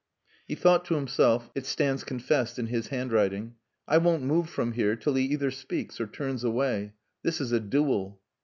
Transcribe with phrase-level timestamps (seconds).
[0.47, 3.53] He thought to himself (it stands confessed in his handwriting),
[3.87, 6.93] "I won't move from here till he either speaks or turns away.
[7.21, 8.19] This is a duel."